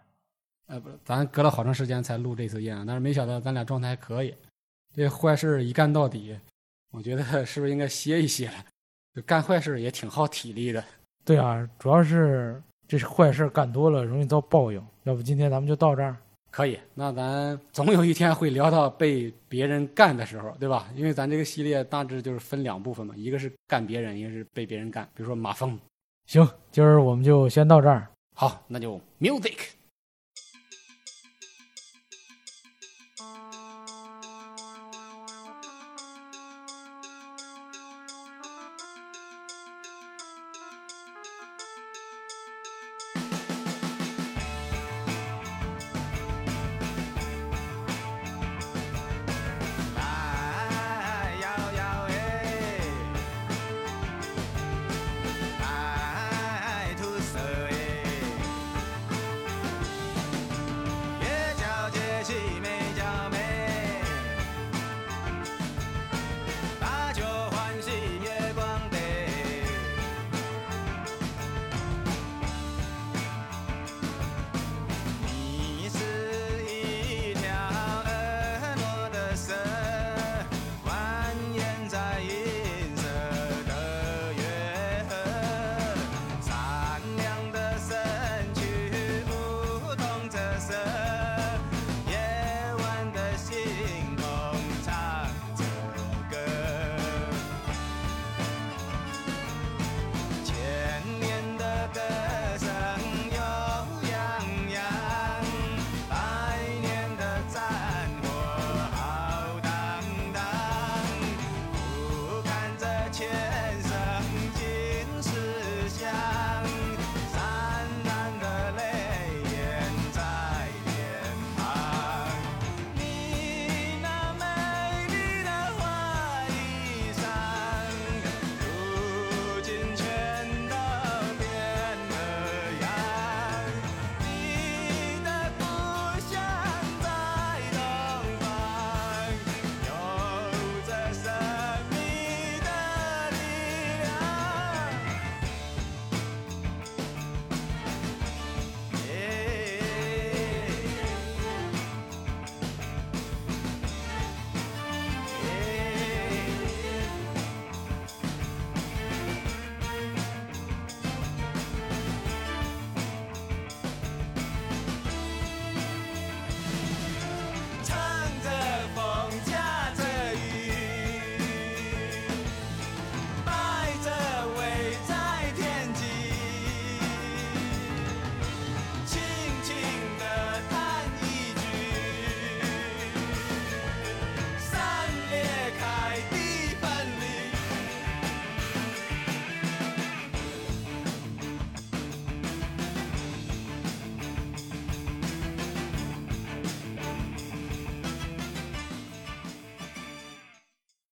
[0.67, 4.35] 呃，不，咱隔了好长时间才录这次音，但是没想到咱俩状态还可以。
[4.95, 6.39] 这坏事一干到底，
[6.91, 8.55] 我觉得是不是应该歇一歇了？
[9.15, 10.83] 就干坏事也挺耗体力的。
[11.25, 14.85] 对啊，主要是这是坏事干多了容易遭报应。
[15.05, 16.17] 要不今天咱们就到这儿？
[16.55, 20.89] 可以，那咱总有一天会聊到被别人干的时候，对吧？
[20.95, 25.05] 因为咱这个系列大致就是分两部分嘛，一个是干别人，一个是被别人干。
[25.17, 25.77] 比如说马蜂。
[26.27, 28.07] 行，今儿我们就先到这儿。
[28.37, 29.57] 好，那就 music。